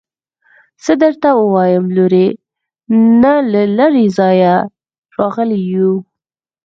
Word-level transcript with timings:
څه 0.83 0.93
درته 1.03 1.29
ووايم 1.39 1.85
لورې 1.95 2.25
نه 3.21 3.33
له 3.51 3.63
لرې 3.77 4.05
ځايه 4.17 4.55
راغلي 5.17 5.61
يو. 5.73 5.93